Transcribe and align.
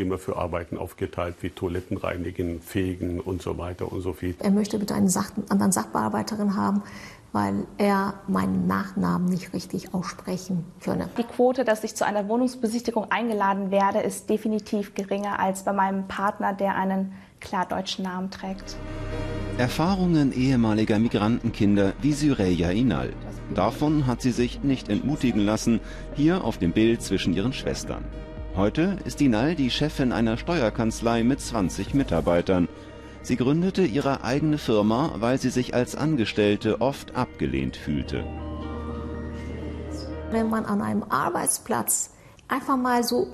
immer 0.00 0.18
für 0.18 0.36
Arbeiten 0.36 0.78
aufgeteilt, 0.78 1.36
wie 1.40 1.50
Toiletten 1.50 1.96
reinigen, 1.96 2.60
fegen 2.60 3.20
und 3.20 3.42
so 3.42 3.58
weiter 3.58 3.90
und 3.90 4.00
so 4.00 4.12
viel. 4.12 4.34
Er 4.40 4.50
möchte 4.50 4.78
bitte 4.78 4.94
eine 4.94 5.08
Sach 5.08 5.30
anderen 5.48 5.72
Sachbearbeiterin 5.72 6.56
haben, 6.56 6.82
weil 7.32 7.66
er 7.76 8.14
meinen 8.26 8.66
Nachnamen 8.66 9.28
nicht 9.28 9.52
richtig 9.52 9.94
aussprechen 9.94 10.64
könne. 10.82 11.08
Die 11.18 11.24
Quote, 11.24 11.64
dass 11.64 11.84
ich 11.84 11.94
zu 11.94 12.06
einer 12.06 12.28
Wohnungsbesichtigung 12.28 13.10
eingeladen 13.10 13.70
werde, 13.70 14.00
ist 14.00 14.30
definitiv 14.30 14.94
geringer 14.94 15.38
als 15.38 15.64
bei 15.64 15.72
meinem 15.72 16.08
Partner, 16.08 16.52
der 16.52 16.74
einen 16.76 17.12
klar 17.40 17.66
deutschen 17.66 18.04
Namen 18.04 18.30
trägt. 18.30 18.76
Erfahrungen 19.58 20.32
ehemaliger 20.32 20.98
Migrantenkinder 20.98 21.92
wie 22.00 22.12
Syreya 22.12 22.70
Inal. 22.70 23.12
Davon 23.54 24.06
hat 24.06 24.22
sie 24.22 24.30
sich 24.30 24.62
nicht 24.62 24.88
entmutigen 24.88 25.40
lassen, 25.44 25.80
hier 26.14 26.44
auf 26.44 26.58
dem 26.58 26.72
Bild 26.72 27.02
zwischen 27.02 27.34
ihren 27.34 27.52
Schwestern. 27.52 28.04
Heute 28.58 28.96
ist 29.04 29.20
Inal 29.20 29.54
die 29.54 29.70
Chefin 29.70 30.10
einer 30.10 30.36
Steuerkanzlei 30.36 31.22
mit 31.22 31.40
20 31.40 31.94
Mitarbeitern. 31.94 32.66
Sie 33.22 33.36
gründete 33.36 33.84
ihre 33.84 34.24
eigene 34.24 34.58
Firma, 34.58 35.12
weil 35.20 35.38
sie 35.38 35.50
sich 35.50 35.74
als 35.74 35.94
Angestellte 35.94 36.80
oft 36.80 37.14
abgelehnt 37.14 37.76
fühlte. 37.76 38.24
Wenn 40.32 40.50
man 40.50 40.64
an 40.64 40.82
einem 40.82 41.04
Arbeitsplatz 41.04 42.10
einfach 42.48 42.76
mal 42.76 43.04
so 43.04 43.28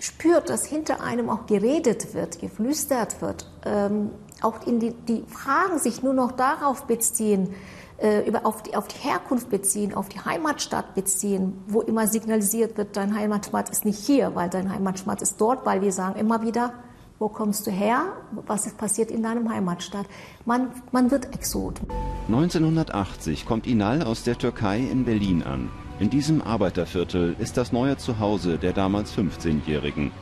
spürt, 0.00 0.50
dass 0.50 0.66
hinter 0.66 1.00
einem 1.00 1.30
auch 1.30 1.46
geredet 1.46 2.12
wird, 2.12 2.40
geflüstert 2.40 3.22
wird, 3.22 3.48
ähm, 3.64 4.10
auch 4.46 4.66
in 4.66 4.80
die, 4.80 4.92
die 4.92 5.24
Fragen 5.26 5.78
sich 5.78 6.02
nur 6.02 6.14
noch 6.14 6.32
darauf 6.32 6.84
beziehen, 6.84 7.54
äh, 7.98 8.26
über, 8.26 8.46
auf, 8.46 8.62
die, 8.62 8.76
auf 8.76 8.88
die 8.88 8.98
Herkunft 8.98 9.50
beziehen, 9.50 9.94
auf 9.94 10.08
die 10.08 10.20
Heimatstadt 10.20 10.94
beziehen, 10.94 11.58
wo 11.66 11.80
immer 11.80 12.06
signalisiert 12.06 12.76
wird, 12.76 12.96
dein 12.96 13.14
Heimatstadt 13.14 13.70
ist 13.70 13.84
nicht 13.84 13.98
hier, 13.98 14.34
weil 14.34 14.48
dein 14.48 14.72
Heimatstadt 14.72 15.22
ist 15.22 15.40
dort, 15.40 15.66
weil 15.66 15.82
wir 15.82 15.92
sagen 15.92 16.18
immer 16.18 16.42
wieder, 16.42 16.72
wo 17.18 17.28
kommst 17.28 17.66
du 17.66 17.70
her? 17.70 18.12
Was 18.46 18.66
ist 18.66 18.76
passiert 18.76 19.10
in 19.10 19.22
deinem 19.22 19.48
Heimatstadt? 19.50 20.06
Man, 20.44 20.68
man 20.92 21.10
wird 21.10 21.34
Exot. 21.34 21.80
1980 22.28 23.46
kommt 23.46 23.66
Inal 23.66 24.02
aus 24.02 24.22
der 24.22 24.36
Türkei 24.36 24.80
in 24.80 25.06
Berlin 25.06 25.42
an. 25.42 25.70
In 25.98 26.10
diesem 26.10 26.42
Arbeiterviertel 26.42 27.34
ist 27.38 27.56
das 27.56 27.72
neue 27.72 27.96
Zuhause 27.96 28.58
der 28.58 28.74
damals 28.74 29.16
15-Jährigen. 29.16 30.12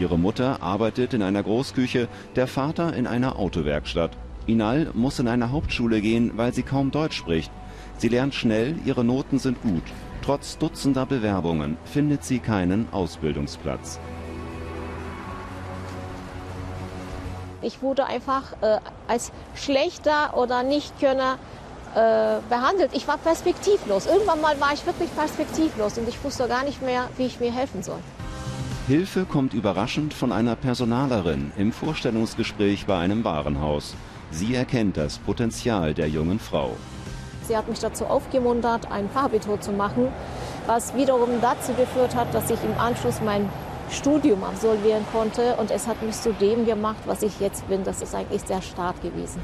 Ihre 0.00 0.18
Mutter 0.18 0.62
arbeitet 0.62 1.12
in 1.12 1.20
einer 1.20 1.42
Großküche, 1.42 2.08
der 2.34 2.46
Vater 2.46 2.94
in 2.94 3.06
einer 3.06 3.38
Autowerkstatt. 3.38 4.12
Inal 4.46 4.90
muss 4.94 5.18
in 5.18 5.28
eine 5.28 5.52
Hauptschule 5.52 6.00
gehen, 6.00 6.32
weil 6.36 6.54
sie 6.54 6.62
kaum 6.62 6.90
Deutsch 6.90 7.18
spricht. 7.18 7.52
Sie 7.98 8.08
lernt 8.08 8.34
schnell, 8.34 8.76
ihre 8.86 9.04
Noten 9.04 9.38
sind 9.38 9.60
gut. 9.60 9.82
Trotz 10.24 10.56
dutzender 10.56 11.04
Bewerbungen 11.04 11.76
findet 11.84 12.24
sie 12.24 12.38
keinen 12.38 12.88
Ausbildungsplatz. 12.92 14.00
Ich 17.60 17.82
wurde 17.82 18.06
einfach 18.06 18.54
äh, 18.62 18.78
als 19.06 19.32
schlechter 19.54 20.34
oder 20.34 20.62
Nichtkönner 20.62 21.36
äh, 21.94 22.40
behandelt. 22.48 22.92
Ich 22.94 23.06
war 23.06 23.18
perspektivlos. 23.18 24.06
Irgendwann 24.06 24.40
mal 24.40 24.58
war 24.62 24.72
ich 24.72 24.86
wirklich 24.86 25.14
perspektivlos 25.14 25.98
und 25.98 26.08
ich 26.08 26.24
wusste 26.24 26.48
gar 26.48 26.64
nicht 26.64 26.80
mehr, 26.80 27.10
wie 27.18 27.26
ich 27.26 27.38
mir 27.38 27.52
helfen 27.52 27.82
soll. 27.82 27.98
Hilfe 28.90 29.24
kommt 29.24 29.54
überraschend 29.54 30.12
von 30.12 30.32
einer 30.32 30.56
Personalerin 30.56 31.52
im 31.56 31.70
Vorstellungsgespräch 31.70 32.86
bei 32.86 32.98
einem 32.98 33.22
Warenhaus. 33.22 33.94
Sie 34.32 34.52
erkennt 34.52 34.96
das 34.96 35.18
Potenzial 35.18 35.94
der 35.94 36.08
jungen 36.08 36.40
Frau. 36.40 36.74
Sie 37.46 37.56
hat 37.56 37.68
mich 37.68 37.78
dazu 37.78 38.04
aufgemuntert, 38.06 38.90
ein 38.90 39.08
Fachabitur 39.08 39.60
zu 39.60 39.70
machen, 39.70 40.08
was 40.66 40.92
wiederum 40.96 41.40
dazu 41.40 41.72
geführt 41.74 42.16
hat, 42.16 42.34
dass 42.34 42.50
ich 42.50 42.58
im 42.64 42.76
Anschluss 42.80 43.20
mein 43.24 43.48
Studium 43.92 44.42
absolvieren 44.42 45.04
konnte 45.12 45.54
und 45.60 45.70
es 45.70 45.86
hat 45.86 46.02
mich 46.02 46.16
zu 46.16 46.32
dem 46.32 46.66
gemacht, 46.66 47.02
was 47.06 47.22
ich 47.22 47.38
jetzt 47.38 47.68
bin. 47.68 47.84
Das 47.84 48.02
ist 48.02 48.12
eigentlich 48.12 48.42
der 48.42 48.60
Start 48.60 49.00
gewesen. 49.02 49.40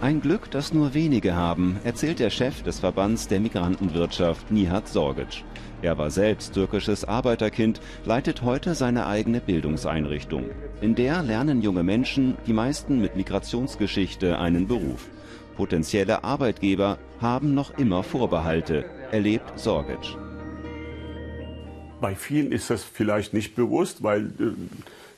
Ein 0.00 0.22
Glück, 0.22 0.50
das 0.50 0.72
nur 0.72 0.94
wenige 0.94 1.34
haben, 1.34 1.78
erzählt 1.84 2.20
der 2.20 2.30
Chef 2.30 2.62
des 2.62 2.80
Verbands 2.80 3.28
der 3.28 3.38
Migrantenwirtschaft, 3.38 4.50
Nihat 4.50 4.88
Sorgic. 4.88 5.44
Er 5.82 5.98
war 5.98 6.10
selbst 6.10 6.54
türkisches 6.54 7.04
Arbeiterkind, 7.04 7.82
leitet 8.06 8.40
heute 8.40 8.74
seine 8.74 9.06
eigene 9.06 9.42
Bildungseinrichtung. 9.42 10.46
In 10.80 10.94
der 10.94 11.22
lernen 11.22 11.60
junge 11.60 11.82
Menschen, 11.82 12.38
die 12.46 12.54
meisten 12.54 12.98
mit 12.98 13.14
Migrationsgeschichte, 13.14 14.38
einen 14.38 14.66
Beruf. 14.66 15.06
Potenzielle 15.54 16.24
Arbeitgeber 16.24 16.96
haben 17.20 17.52
noch 17.52 17.76
immer 17.76 18.02
Vorbehalte, 18.02 18.86
erlebt 19.10 19.58
Sorgic. 19.58 20.16
Bei 22.00 22.14
vielen 22.14 22.52
ist 22.52 22.70
das 22.70 22.82
vielleicht 22.82 23.34
nicht 23.34 23.54
bewusst, 23.54 24.02
weil 24.02 24.28
äh, 24.40 24.54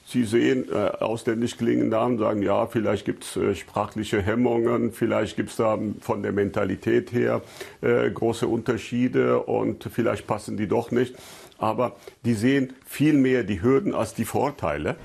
sie 0.04 0.24
sehen 0.24 0.66
äh, 0.70 0.74
ausländisch 0.74 1.56
klingende 1.56 1.96
Namen, 1.96 2.18
sagen, 2.18 2.42
ja, 2.42 2.66
vielleicht 2.66 3.04
gibt 3.04 3.24
es 3.24 3.36
äh, 3.36 3.54
sprachliche 3.54 4.20
Hemmungen, 4.20 4.92
vielleicht 4.92 5.36
gibt 5.36 5.50
es 5.50 5.56
da 5.56 5.78
von 6.00 6.22
der 6.22 6.32
Mentalität 6.32 7.12
her 7.12 7.42
äh, 7.80 8.10
große 8.10 8.46
Unterschiede 8.46 9.40
und 9.40 9.88
vielleicht 9.92 10.26
passen 10.26 10.56
die 10.56 10.68
doch 10.68 10.90
nicht. 10.90 11.14
Aber 11.58 11.96
die 12.24 12.34
sehen 12.34 12.72
viel 12.84 13.14
mehr 13.14 13.44
die 13.44 13.62
Hürden 13.62 13.94
als 13.94 14.14
die 14.14 14.24
Vorteile. 14.24 14.96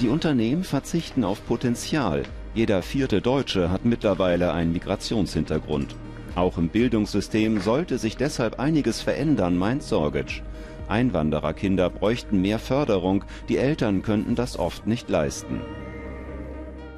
Die 0.00 0.08
Unternehmen 0.08 0.64
verzichten 0.64 1.24
auf 1.24 1.44
Potenzial. 1.46 2.22
Jeder 2.54 2.82
vierte 2.82 3.20
Deutsche 3.20 3.70
hat 3.70 3.84
mittlerweile 3.84 4.52
einen 4.52 4.72
Migrationshintergrund. 4.72 5.94
Auch 6.36 6.58
im 6.58 6.68
Bildungssystem 6.68 7.60
sollte 7.60 7.98
sich 7.98 8.16
deshalb 8.16 8.60
einiges 8.60 9.02
verändern, 9.02 9.58
meint 9.58 9.82
Sorgic. 9.82 10.42
Einwandererkinder 10.90 11.90
bräuchten 11.90 12.40
mehr 12.42 12.58
Förderung, 12.58 13.24
die 13.48 13.56
Eltern 13.56 14.02
könnten 14.02 14.34
das 14.34 14.58
oft 14.58 14.86
nicht 14.86 15.08
leisten. 15.08 15.60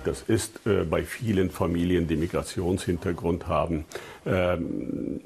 Das 0.05 0.23
ist 0.23 0.67
äh, 0.67 0.85
bei 0.85 1.05
vielen 1.05 1.51
Familien, 1.51 2.09
die 2.09 2.17
Migrationshintergrund 2.17 3.47
haben, 3.47 3.85
ähm, 4.27 5.21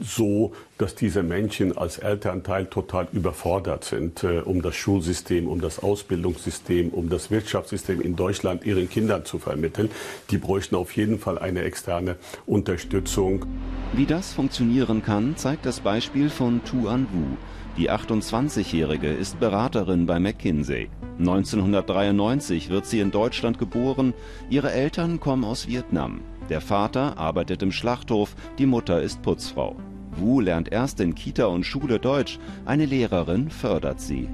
so, 0.00 0.52
dass 0.76 0.94
diese 0.94 1.22
Menschen 1.22 1.76
als 1.76 1.98
Elternteil 1.98 2.66
total 2.66 3.08
überfordert 3.12 3.84
sind, 3.84 4.24
äh, 4.24 4.40
um 4.40 4.62
das 4.62 4.74
Schulsystem, 4.74 5.46
um 5.46 5.60
das 5.60 5.78
Ausbildungssystem, 5.80 6.88
um 6.88 7.08
das 7.08 7.30
Wirtschaftssystem 7.30 8.00
in 8.00 8.16
Deutschland 8.16 8.64
ihren 8.64 8.88
Kindern 8.88 9.24
zu 9.24 9.38
vermitteln. 9.38 9.90
Die 10.30 10.38
bräuchten 10.38 10.74
auf 10.74 10.96
jeden 10.96 11.18
Fall 11.18 11.38
eine 11.38 11.62
externe 11.62 12.16
Unterstützung. 12.46 13.46
Wie 13.92 14.06
das 14.06 14.32
funktionieren 14.32 15.02
kann, 15.02 15.36
zeigt 15.36 15.64
das 15.64 15.80
Beispiel 15.80 16.28
von 16.28 16.62
Tuan 16.64 17.06
Wu. 17.12 17.36
Die 17.78 17.92
28-Jährige 17.92 19.06
ist 19.06 19.38
Beraterin 19.38 20.04
bei 20.04 20.18
McKinsey. 20.18 20.90
1993 21.20 22.70
wird 22.70 22.86
sie 22.86 22.98
in 22.98 23.12
Deutschland 23.12 23.60
geboren. 23.60 24.14
Ihre 24.50 24.72
Eltern 24.72 25.20
kommen 25.20 25.44
aus 25.44 25.68
Vietnam. 25.68 26.22
Der 26.48 26.60
Vater 26.60 27.16
arbeitet 27.18 27.62
im 27.62 27.70
Schlachthof, 27.70 28.34
die 28.58 28.66
Mutter 28.66 29.00
ist 29.00 29.22
Putzfrau. 29.22 29.76
Wu 30.16 30.40
lernt 30.40 30.72
erst 30.72 30.98
in 30.98 31.14
Kita 31.14 31.46
und 31.46 31.64
Schule 31.64 32.00
Deutsch. 32.00 32.40
Eine 32.64 32.84
Lehrerin 32.84 33.48
fördert 33.48 34.00
sie. 34.00 34.28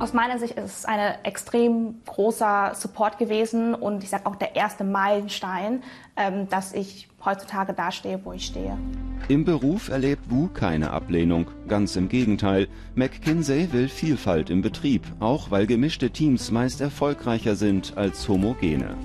Aus 0.00 0.12
meiner 0.12 0.38
Sicht 0.38 0.54
ist 0.56 0.64
es 0.64 0.84
ein 0.84 1.16
extrem 1.24 1.96
großer 2.06 2.72
Support 2.74 3.18
gewesen 3.18 3.74
und 3.74 4.04
ich 4.04 4.10
sage 4.10 4.26
auch 4.26 4.36
der 4.36 4.54
erste 4.54 4.84
Meilenstein, 4.84 5.82
ähm, 6.16 6.48
dass 6.48 6.72
ich 6.72 7.08
heutzutage 7.24 7.72
dastehe, 7.72 8.20
wo 8.22 8.32
ich 8.32 8.46
stehe. 8.46 8.78
Im 9.26 9.44
Beruf 9.44 9.88
erlebt 9.88 10.30
Wu 10.30 10.48
keine 10.54 10.92
Ablehnung, 10.92 11.46
ganz 11.66 11.96
im 11.96 12.08
Gegenteil. 12.08 12.68
McKinsey 12.94 13.72
will 13.72 13.88
Vielfalt 13.88 14.50
im 14.50 14.62
Betrieb, 14.62 15.02
auch 15.18 15.50
weil 15.50 15.66
gemischte 15.66 16.10
Teams 16.10 16.52
meist 16.52 16.80
erfolgreicher 16.80 17.56
sind 17.56 17.96
als 17.96 18.28
homogene. 18.28 18.96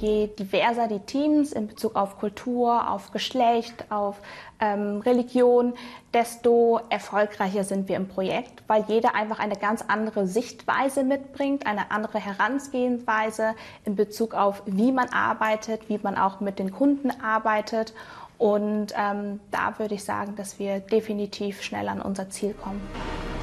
Je 0.00 0.28
diverser 0.28 0.86
die 0.86 1.00
Teams 1.00 1.52
in 1.52 1.66
Bezug 1.66 1.96
auf 1.96 2.18
Kultur, 2.18 2.88
auf 2.88 3.10
Geschlecht, 3.10 3.84
auf 3.90 4.20
ähm, 4.60 4.98
Religion, 4.98 5.74
desto 6.14 6.80
erfolgreicher 6.88 7.64
sind 7.64 7.88
wir 7.88 7.96
im 7.96 8.06
Projekt, 8.06 8.62
weil 8.68 8.84
jeder 8.86 9.16
einfach 9.16 9.40
eine 9.40 9.56
ganz 9.56 9.84
andere 9.88 10.28
Sichtweise 10.28 11.02
mitbringt, 11.02 11.66
eine 11.66 11.90
andere 11.90 12.20
Herangehensweise 12.20 13.54
in 13.84 13.96
Bezug 13.96 14.34
auf, 14.34 14.62
wie 14.66 14.92
man 14.92 15.08
arbeitet, 15.08 15.88
wie 15.88 15.98
man 16.00 16.16
auch 16.16 16.38
mit 16.38 16.60
den 16.60 16.70
Kunden 16.70 17.10
arbeitet. 17.20 17.92
Und 18.38 18.94
ähm, 18.96 19.40
da 19.50 19.80
würde 19.80 19.96
ich 19.96 20.04
sagen, 20.04 20.36
dass 20.36 20.60
wir 20.60 20.78
definitiv 20.78 21.62
schnell 21.62 21.88
an 21.88 22.00
unser 22.00 22.30
Ziel 22.30 22.54
kommen. 22.54 22.80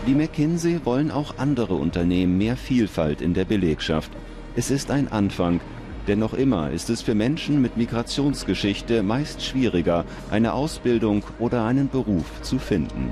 Wie 0.05 0.15
McKinsey 0.15 0.85
wollen 0.85 1.11
auch 1.11 1.37
andere 1.37 1.75
Unternehmen 1.75 2.37
mehr 2.37 2.55
Vielfalt 2.55 3.19
in 3.19 3.33
der 3.33 3.43
Belegschaft. 3.43 4.09
Es 4.55 4.71
ist 4.71 4.89
ein 4.89 5.11
Anfang, 5.11 5.59
denn 6.07 6.19
noch 6.19 6.33
immer 6.33 6.71
ist 6.71 6.89
es 6.89 7.01
für 7.01 7.15
Menschen 7.15 7.61
mit 7.61 7.77
Migrationsgeschichte 7.77 9.03
meist 9.03 9.43
schwieriger, 9.43 10.05
eine 10.29 10.53
Ausbildung 10.53 11.23
oder 11.39 11.65
einen 11.65 11.89
Beruf 11.89 12.41
zu 12.41 12.59
finden. 12.59 13.11